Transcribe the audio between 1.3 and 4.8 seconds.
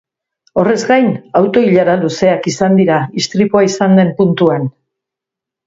auto-ilara luzeak izan dira istripua izan den puntuan.